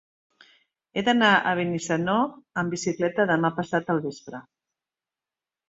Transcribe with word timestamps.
He 0.95 1.03
d'anar 1.09 1.29
a 1.35 1.51
Benissanó 1.59 2.17
amb 2.63 2.75
bicicleta 2.77 3.29
demà 3.35 3.55
passat 3.61 3.95
al 3.97 4.05
vespre. 4.09 4.43